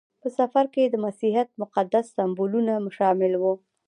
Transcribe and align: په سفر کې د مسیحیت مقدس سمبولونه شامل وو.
په 0.21 0.27
سفر 0.39 0.65
کې 0.73 0.83
د 0.85 0.95
مسیحیت 1.05 1.49
مقدس 1.61 2.05
سمبولونه 2.17 2.73
شامل 2.97 3.33
وو. 3.37 3.53